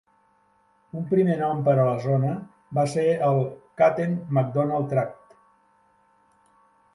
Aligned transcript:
Un 1.01 1.03
primer 1.09 1.35
nom 1.41 1.59
per 1.67 1.75
a 1.81 1.83
la 1.89 1.99
zona 2.05 2.31
va 2.77 2.85
ser 2.93 3.03
el 3.27 3.43
Cutten-McDonald 3.83 4.89
Tract. 4.95 5.37